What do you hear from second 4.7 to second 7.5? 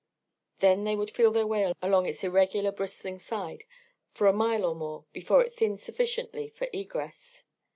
more before it thinned sufficiently for egress.